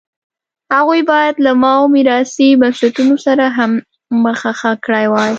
هغوی 0.75 1.01
باید 1.11 1.35
له 1.45 1.51
ماوو 1.61 1.91
میراثي 1.95 2.49
بنسټونو 2.61 3.15
سره 3.25 3.45
هم 3.57 3.71
مخه 4.23 4.51
ښه 4.59 4.71
کړې 4.85 5.05
وای. 5.11 5.29